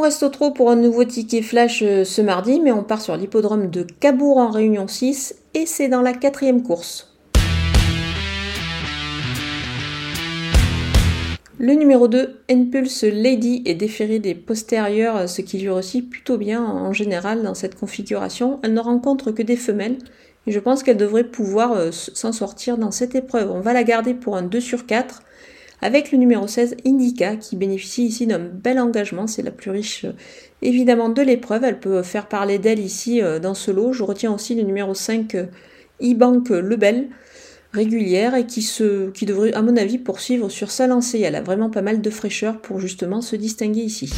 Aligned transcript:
on 0.00 0.04
reste 0.04 0.30
trop 0.30 0.50
pour 0.50 0.70
un 0.70 0.76
nouveau 0.76 1.04
ticket 1.04 1.42
flash 1.42 1.82
euh, 1.82 2.04
ce 2.04 2.22
mardi, 2.22 2.58
mais 2.58 2.72
on 2.72 2.82
part 2.82 3.02
sur 3.02 3.14
l'hippodrome 3.18 3.68
de 3.68 3.82
Cabourg 3.82 4.38
en 4.38 4.50
Réunion 4.50 4.88
6 4.88 5.34
et 5.52 5.66
c'est 5.66 5.88
dans 5.88 6.00
la 6.00 6.14
quatrième 6.14 6.62
course. 6.62 7.14
Le 11.58 11.74
numéro 11.74 12.08
2, 12.08 12.40
Impulse 12.50 13.02
Lady, 13.02 13.62
est 13.66 13.74
déféré 13.74 14.20
des 14.20 14.34
postérieurs, 14.34 15.28
ce 15.28 15.42
qui 15.42 15.58
lui 15.58 15.68
réussit 15.68 16.08
plutôt 16.08 16.38
bien 16.38 16.64
en 16.64 16.94
général 16.94 17.42
dans 17.42 17.54
cette 17.54 17.78
configuration. 17.78 18.58
Elle 18.62 18.72
ne 18.72 18.80
rencontre 18.80 19.32
que 19.32 19.42
des 19.42 19.56
femelles 19.56 19.98
et 20.46 20.52
je 20.52 20.60
pense 20.60 20.82
qu'elle 20.82 20.96
devrait 20.96 21.24
pouvoir 21.24 21.72
euh, 21.72 21.90
s'en 21.92 22.32
sortir 22.32 22.78
dans 22.78 22.90
cette 22.90 23.14
épreuve. 23.14 23.50
On 23.50 23.60
va 23.60 23.74
la 23.74 23.84
garder 23.84 24.14
pour 24.14 24.34
un 24.34 24.42
2 24.42 24.60
sur 24.60 24.86
4 24.86 25.20
avec 25.82 26.12
le 26.12 26.18
numéro 26.18 26.46
16, 26.46 26.76
Indica, 26.86 27.36
qui 27.36 27.56
bénéficie 27.56 28.04
ici 28.04 28.26
d'un 28.26 28.38
bel 28.38 28.78
engagement. 28.78 29.26
C'est 29.26 29.42
la 29.42 29.50
plus 29.50 29.70
riche 29.70 30.04
euh, 30.04 30.12
évidemment 30.62 31.08
de 31.08 31.22
l'épreuve. 31.22 31.64
Elle 31.64 31.80
peut 31.80 32.02
faire 32.02 32.26
parler 32.26 32.58
d'elle 32.58 32.80
ici 32.80 33.22
euh, 33.22 33.38
dans 33.38 33.54
ce 33.54 33.70
lot. 33.70 33.92
Je 33.92 34.02
retiens 34.02 34.32
aussi 34.32 34.54
le 34.54 34.62
numéro 34.62 34.94
5, 34.94 35.36
e-bank 36.02 36.50
Lebel 36.50 37.08
régulière 37.72 38.34
et 38.34 38.46
qui, 38.46 38.68
qui 39.14 39.26
devrait, 39.26 39.52
à 39.52 39.62
mon 39.62 39.76
avis, 39.76 39.98
poursuivre 39.98 40.48
sur 40.48 40.70
sa 40.70 40.86
lancée. 40.86 41.20
Elle 41.20 41.36
a 41.36 41.42
vraiment 41.42 41.70
pas 41.70 41.82
mal 41.82 42.00
de 42.00 42.10
fraîcheur 42.10 42.60
pour 42.60 42.80
justement 42.80 43.20
se 43.20 43.36
distinguer 43.36 43.82
ici. 43.82 44.12